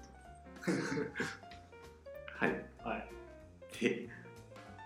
[2.39, 2.51] はい。
[2.83, 3.09] はい。
[3.81, 4.09] で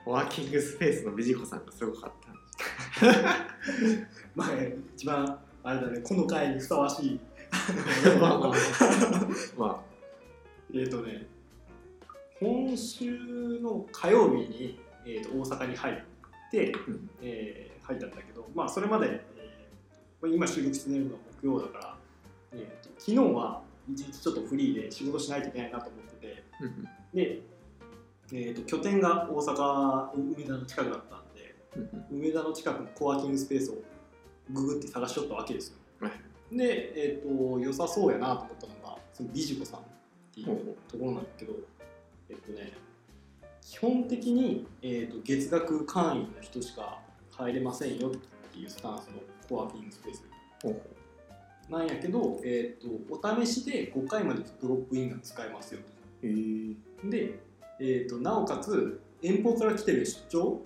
[0.06, 2.28] ワーキングスペースのビジコさんがすごかった
[4.34, 4.48] まあ
[4.96, 7.20] 一番あれだねこの回にふさわしい。
[8.18, 8.38] まあ。
[8.38, 8.52] まあ
[9.56, 9.84] ま
[10.74, 11.26] えっとね
[12.40, 16.02] 今週の火曜日に、えー、と大阪に入っ
[16.50, 17.10] て、うん。
[17.22, 19.06] えー入ったんだけどまあそれまで、
[19.38, 21.96] えーまあ今収録してるのは木曜だから、
[22.52, 26.84] えー、と昨日は一日ちょっとフリーで仕事しないといけないなと思っててあうん。
[27.14, 27.40] で、
[28.32, 32.18] えー、と拠点が大阪梅田の近くだったんでうんうん。
[32.20, 33.76] 梅田の近くのコワーキングスペースを
[34.50, 35.76] ググって探しとったわけですよ。
[36.00, 36.56] はい。
[36.56, 39.82] で、えー、と良さそうやなと思ったのがそのビジコさんっ
[40.34, 40.76] ていう。
[40.88, 41.54] ところなんだけど、
[42.28, 42.72] えっとね、
[43.70, 47.00] 基本的に、えー、と月額会員の人しか
[47.30, 50.24] 入れませんよっていうスタンスのコワーキングスペース
[51.70, 56.26] なんやけど、えー、とお試しで5回までドロップインが使えますよと。
[57.10, 57.40] で、
[57.78, 60.64] えー、となおかつ遠方から来てる出張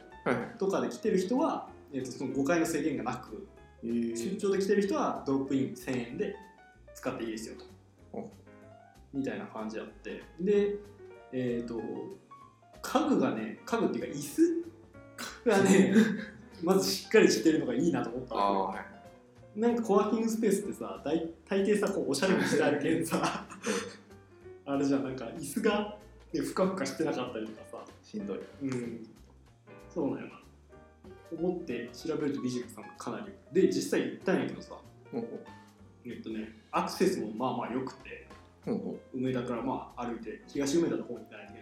[0.58, 3.48] とかで来てる人は、えー、とその5回の制限がなく
[3.82, 6.36] 出張で来てる人はドロップイン1000円で
[6.94, 7.64] 使っていいですよと
[8.16, 8.30] お。
[9.12, 10.22] みたいな感じあって。
[10.40, 10.76] で、
[11.32, 11.82] えっ、と、
[12.82, 15.94] 家具がね、家具っていうか椅子がね、
[16.62, 18.78] まずしっかりしてるのがいいなと思ったわけ。
[18.78, 19.60] はい。
[19.60, 23.46] なんかコワーキングスペースってさ、大大抵さ、こうおしゃれにしてあるけんさ、
[24.66, 25.98] あれじゃんなんか椅子が、
[26.32, 28.40] ね、ふかふかしてなかったりとかさ、しんどい。
[28.62, 29.06] うん、
[29.88, 30.42] そうなんやな。
[31.38, 33.32] 思って調べるとビジネスさんがかなり。
[33.52, 34.74] で、実際行ったんやけどさ、
[36.04, 38.26] えっとね、アクセスもまあまあ良くて、
[38.66, 41.60] うほうほ梅田からまあ歩いて、東梅田の方に行かないといけ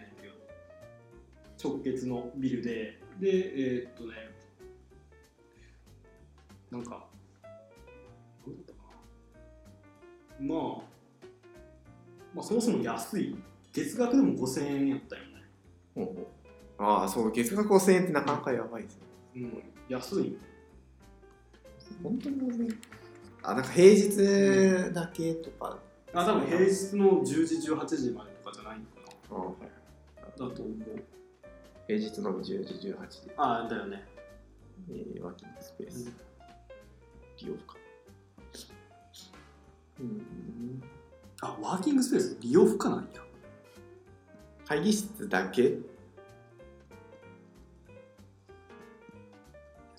[1.63, 4.13] 直結のビルで、で、えーっとね、
[6.71, 7.05] なんか、
[8.45, 8.79] どうだったか
[10.39, 10.45] な。
[10.47, 10.83] まあ、
[12.33, 13.35] まあそもそも安い。
[13.73, 15.27] 月額でも5000円やったよね。
[15.95, 16.27] うほうほう
[16.83, 19.01] ああそう月額5000円ってなかなかやばいですね
[19.35, 20.37] うん、安い。
[22.01, 22.79] 本当に5000円
[23.43, 25.77] あなんか平日だけとか
[26.13, 28.91] あ、多分平日の10時、18時までとかじゃないのか
[29.31, 29.55] ああはい
[30.39, 30.47] な。
[30.49, 31.03] だと思う。
[31.91, 32.55] 平日の10時
[32.87, 34.05] 18時あ、だよね。
[34.89, 36.09] えー、ワーキングスペース、
[37.41, 37.75] 利用か。
[39.99, 40.81] うん。
[41.41, 43.21] あ、ワーキングスペース利用不可なんや。
[44.65, 45.63] 会議室だけ？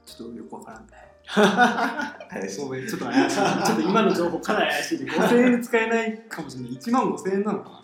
[0.07, 0.92] ちょっとよくわからんね。
[2.31, 3.37] 怪しいごめん、ちょっと怪しい。
[3.37, 6.70] ちょっと今の情報かなり怪しいで、5000円で使えないかもしれない。
[6.70, 7.83] 1万5000円なのか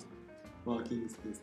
[0.64, 0.72] な？
[0.72, 1.42] ワーキングスペース。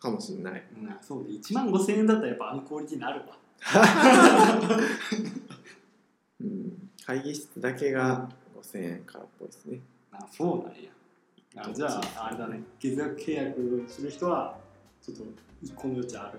[0.00, 0.64] かもしれない。
[0.74, 3.26] うん、そうで1万5000円だったらやっぱあのクオリティになるわ。
[6.40, 6.90] うん。
[7.04, 9.80] 会議室だけが5000円からっぽいですね。
[10.10, 10.90] あそうなんや。
[11.56, 12.62] あじゃああれだね。
[12.78, 14.56] 月額契約する人は
[15.02, 15.24] ちょっと
[15.62, 16.38] 一個の余地ある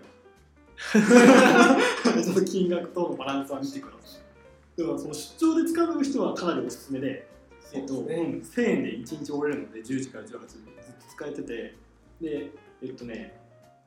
[2.24, 7.28] ちょっと金額とのバランスは見てくださいでもその出張で使う人はかなりおすすめで
[7.74, 8.26] えっと、そうですね。
[8.26, 10.72] うん、1000円で1日折れるので10時から18時ずっと
[11.10, 11.76] 使えてて。
[12.22, 12.52] で
[12.84, 13.41] えっとね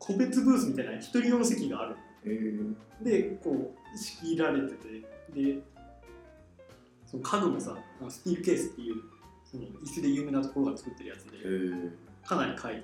[0.07, 1.97] 個別ブースみたいな一人用の席がある。
[2.25, 5.14] えー、でこう仕切られてて。
[5.35, 5.59] で
[7.07, 7.77] その家具もさ
[8.09, 8.97] スティールケースっていう
[9.45, 11.90] その椅子で有名なところが作ってるやつでえー、
[12.25, 12.83] かなり快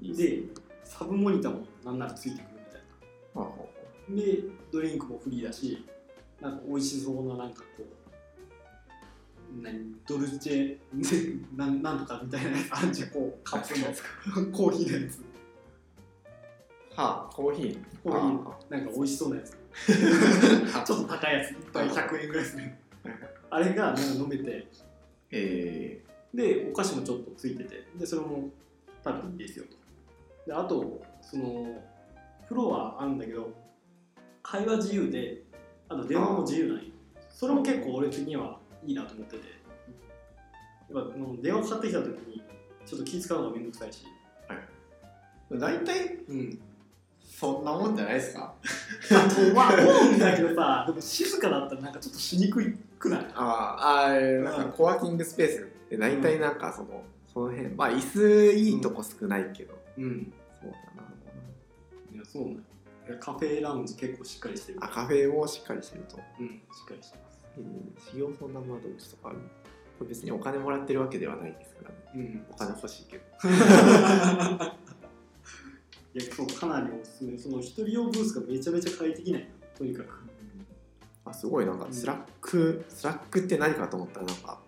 [0.00, 0.42] 適で
[0.84, 4.22] サブモニターもなんならついてくるみたいな。
[4.22, 5.84] でドリンクもフリーだし
[6.40, 7.84] なんか美味しそうななんかこ
[9.58, 10.78] う何ドルチェ
[11.56, 13.10] なんなんとかみたいなやつあんじゃん。
[13.10, 15.33] こうカップの コーヒーのやつ
[16.96, 17.78] はあコーヒー。
[18.02, 18.50] コーヒー。
[18.50, 18.56] あ。
[18.70, 19.56] なんか美味しそうなやつ。
[20.76, 20.82] あ。
[20.86, 21.50] ちょっと高いやつ。
[21.50, 22.72] 一杯100円ぐらいする
[23.50, 24.66] あれがなんか飲めて。
[25.30, 26.00] え。
[26.32, 27.86] でお菓子もちょっとついてて。
[27.96, 28.50] でそれも
[29.04, 29.76] 食べていいですよと。
[30.46, 31.82] であとその
[32.46, 33.52] フロアあるんだけど
[34.42, 35.42] 会話自由で
[35.88, 36.82] あと電話も自由なんよ。
[37.28, 39.64] それも結構俺的にはいいなと思ってて。
[40.92, 42.42] やっぱ電話かかってきた時に
[42.86, 44.06] ちょっと気使うのがめんどくさいし。
[45.50, 46.58] ー、大体うん
[47.36, 48.54] そんなもんじゃないですか。
[49.08, 49.14] と
[49.56, 53.26] は思うんだけどさでも静かだったらなんかちょっとしにくいくない？
[53.34, 60.32] ああなんかコワーキングスペースって大体なんかその、その辺まあ椅子いいとこ少ないけど、うん。
[60.62, 61.08] そうだな。
[62.14, 62.48] いやそう
[63.12, 64.78] なカフェラウンジ結構しっかりしてる。
[64.80, 66.18] あカフェもしっかりしてると。
[66.40, 66.54] うんしっ
[66.88, 68.10] かりしてます。
[68.12, 69.38] 修行そんな窓口とかある
[69.98, 71.96] これ別にお金もらってるわけではないですからね。
[72.14, 72.46] うん。
[72.50, 73.24] お金欲しいけど
[76.14, 77.36] いやそうかなりおすすめ。
[77.36, 79.46] その一人用ブースがめちゃめちゃ快適なんよ
[79.76, 80.20] とにかく。
[81.24, 81.66] あすごい。
[81.66, 84.58] なんか Slack、Slack って何かと思ったらなんか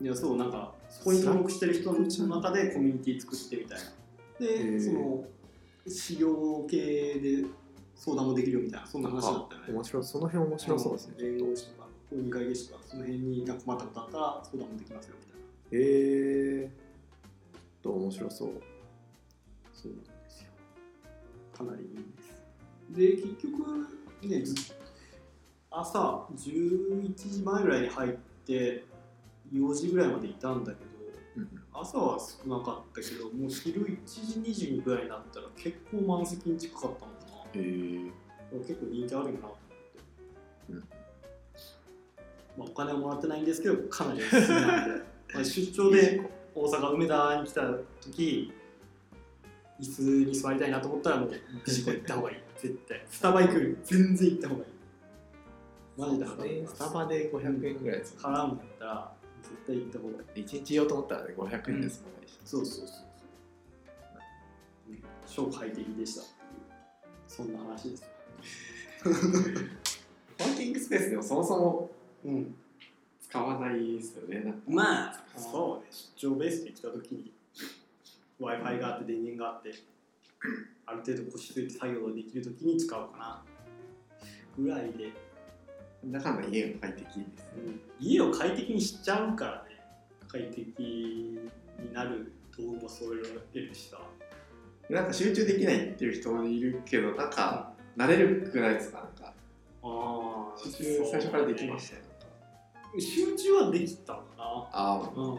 [0.00, 4.46] いやそうなんかそこに登録してる人の中でコミュニティ作ってみたいな。
[4.46, 5.24] でその
[5.86, 7.44] 事業系で
[7.94, 9.72] 相談もできるよみたいなそんな話だったよね。
[9.74, 10.04] 面白い。
[10.04, 11.14] その辺面白そうですね。
[11.18, 15.90] 弁護士とか公認会計士とかその辺になんか困ったことあったら相談もできますよみたいなへ
[16.62, 18.50] えー、と面白そう
[19.74, 19.92] そう
[21.58, 22.38] かなりいいんです。
[22.90, 23.88] で結局
[24.22, 24.54] ねず
[25.70, 28.12] 朝11時前ぐらいに入っ
[28.46, 28.84] て
[29.52, 30.90] 4時ぐらいまでいたんだけど
[31.36, 37.26] うん朝は少なかったけどもう昼1時2時ぐらいになったら結構満席に近かったもんな。
[37.54, 38.58] へえ。
[38.60, 40.78] 結構人気あるんやなと思って、うん。
[42.56, 47.62] まあ、お金はもらってないんですけどかなりおすすめなんで まあ出張で大阪梅田に来た
[48.00, 48.52] 時
[49.80, 51.30] 椅子に座りたいなと思ったらもう
[51.64, 52.36] ビジコ行った方がいい。
[52.56, 53.04] 絶対。
[53.08, 54.70] スタバ行く全然行った方がいい。
[55.98, 59.12] マジで払うスタバで500円ぐらいです払うんだったら
[59.42, 60.44] 絶対行った方がいい。
[60.44, 63.08] 1日用と思ったらね500円ですもんね、そうそうそう
[65.26, 66.22] 超快適でした
[67.26, 68.04] そんな話です
[69.02, 69.16] コワ
[70.50, 71.90] ーキングスペースでもそもそも
[72.24, 72.54] うん。
[73.20, 74.54] 使わないですよね。
[74.66, 75.90] まあそうね。
[76.16, 77.30] 出張ベースで来た時に
[78.38, 79.72] w i f i があって電源があって
[80.86, 83.44] ある程度腰据えて作業ができる時に使うかな。
[84.56, 85.12] ぐらいで、
[86.04, 87.24] 家が快適ですね。
[87.66, 89.80] うん家を快適にしちゃうからね。
[90.28, 93.12] 快適になる道具も揃
[93.54, 93.98] えるしさ。
[94.88, 98.98] なんか集中できないって言ってる人もいるけどなんか慣れるくないですか？
[98.98, 99.34] なんか。
[99.82, 102.02] あ集中最初からできましたよ。
[102.02, 105.38] なんか集中はできたかあなうん。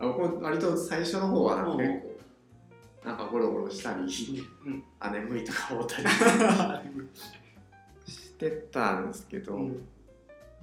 [0.00, 2.15] 僕も割と最初の方はなんか結構
[3.06, 4.00] なんかゴロゴロしたり
[4.66, 4.82] うん。
[4.98, 6.08] あ眠いとか思ったり。
[8.04, 9.68] してたんですけど、うん。
[9.68, 9.74] も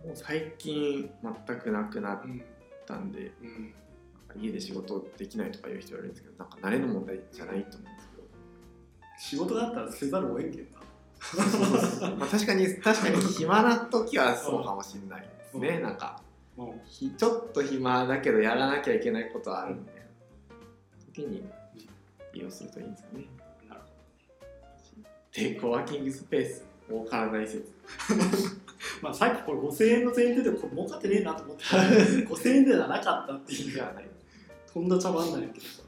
[0.08, 1.10] う最近
[1.48, 2.22] 全くなくなっ
[2.86, 3.50] たんで、うん。
[3.62, 3.72] なん
[4.28, 8.24] か家で仕事できないとかいう人いるんですけどなんか慣れの問題じゃないと思うんですけど。
[9.18, 10.80] 仕事だったらせざるを得んけんな。
[12.18, 16.22] まあ確かに確かに暇な時はそうかもしれないですね、なんか
[16.58, 16.82] うん。
[16.84, 19.94] ひちょっと暇だけどやらなきゃいけないことはあるんで。
[21.14, 21.48] 時に
[22.34, 23.26] 利用するといいんですよね。
[23.70, 23.82] なる
[25.34, 27.72] でコワーキングスペース儲からない説
[29.02, 34.06] まあさっきこれ5000円の前提でこれ儲かってねえなと思ってた5000円ではなかったっていうではない
[34.72, 35.84] とんだ茶番なんやけどさ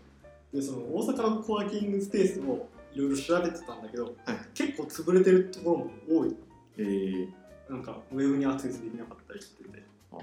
[0.54, 4.14] でその大阪のコワーキングスペースをいろいろ調べてたんだけど、はい。
[4.54, 5.78] 結構潰れてるところ
[6.16, 6.36] も多い。
[6.78, 7.30] えー、
[7.70, 9.84] なんかウェブにアクセスできなかったりしてて。
[10.14, 10.18] あ。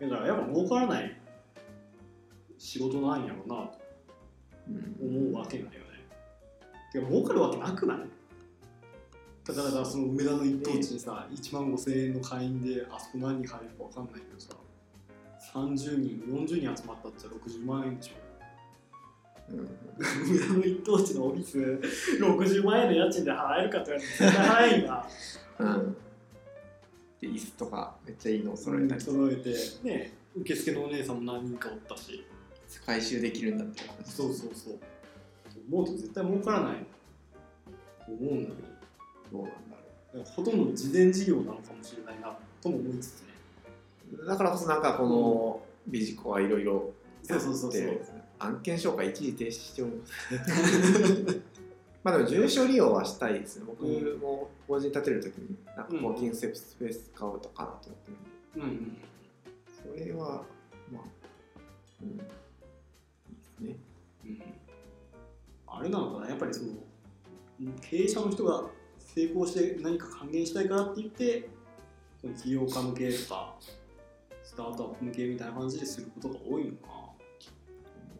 [0.00, 1.16] だからやっぱ儲からない
[2.58, 3.74] 仕事なんやろうなと。
[3.74, 3.79] うん
[5.00, 5.78] 思うわけなんよね。
[6.92, 7.98] てか儲かるわけなくない？
[9.46, 14.54] だからその梅田の一等地にさ、1万5000円の会員であそこ何人入るかわかんないけどさ
[15.54, 18.12] 30人40人集まったっちゃ60万円でしょ。
[19.52, 19.58] うん。
[19.58, 21.58] 梅田の一等地のオフィス
[22.22, 25.08] 60万円の家賃で払えるかって言われて絶対払えんわ
[25.58, 25.96] うん。
[27.20, 29.00] で椅子とかめっちゃいいのを揃えたり。
[29.00, 32.24] 揃えてね受付のお姉さんも何人かおったし
[32.86, 34.78] 回収できるんだって話そうそうそう。
[35.70, 36.74] 思うと絶対儲からない
[38.06, 38.62] と思うんだけ
[39.32, 39.40] ど。
[39.40, 39.76] うなんだ
[40.12, 43.28] ろどほとんど事前事業なのかもしれないなとも思いつつね。
[44.22, 46.92] うだからこそなんかこのビジコはいろいろ
[47.22, 47.72] そうそうそう。
[47.72, 48.00] そう
[48.40, 51.42] 案件紹介一時停止しております
[52.02, 53.64] まあでも住所利用はしたいですね。
[53.66, 58.10] 僕も法人建てるときになんかコーキングスペース買おうとかなと思って
[58.60, 58.80] るんで。
[58.80, 58.96] うんうん。
[60.00, 60.42] それは
[60.90, 61.02] まあ
[62.02, 62.18] うん
[63.60, 63.76] ね。
[64.24, 64.42] うん。
[65.66, 66.28] あれなのかな？
[66.28, 66.70] やっぱりその
[67.80, 68.64] 経営者の人が
[68.98, 71.48] 成功して何か還元したいからって言って
[72.20, 73.54] その起業家向けとか
[74.42, 76.88] スタートアップ向けみたいな感じですることが多いのか。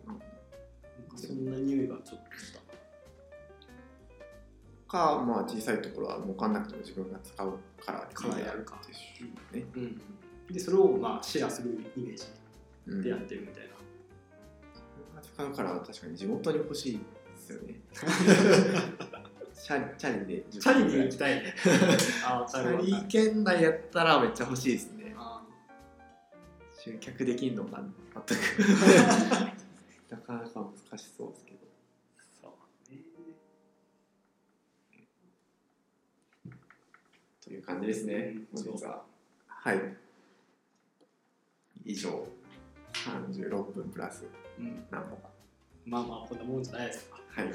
[0.06, 0.24] ななんか
[1.16, 2.60] そんな匂いがちょっとした。
[4.88, 10.00] かまあ小さいところは儲かんなくても自分が使うからからやるかでしょうね、うん、
[10.52, 12.24] でそれをまあシェアするイメージ
[12.88, 13.74] うん、でやってるみたいな、
[15.40, 17.00] 使うから確かに地元に欲しいで
[17.36, 17.80] すよね。
[19.54, 21.36] チャリチャリでチャリに行きたい。
[21.36, 21.54] ね
[22.24, 25.14] あチャリ圏内やったらめっちゃ欲しいですね。
[25.16, 25.42] あ
[26.78, 27.82] 集客できんのか
[28.28, 28.42] 全く。
[30.10, 31.58] なかなか難しそうですけど。
[32.42, 33.02] そうね。
[37.42, 38.14] という感じですね。
[38.52, 38.58] う。
[38.58, 39.04] ん本日は。
[39.46, 39.96] はい。
[41.84, 42.26] 以上。
[42.92, 44.24] 36分プラス。
[44.58, 45.29] うん、何歩か
[45.84, 47.20] まあまあこんなもんじゃないですか。
[47.28, 47.50] はい。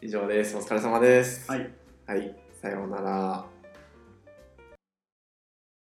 [0.06, 0.56] 以上です。
[0.56, 1.50] お疲れ様です。
[1.50, 1.70] はい。
[2.06, 2.36] はい。
[2.60, 3.53] さようなら